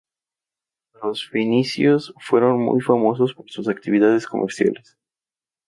Los 1.03 1.29
fenicios 1.29 2.11
fueron 2.19 2.59
muy 2.59 2.81
famosos 2.81 3.35
por 3.35 3.51
sus 3.51 3.67
actividades 3.69 4.25
comerciales. 4.25 4.97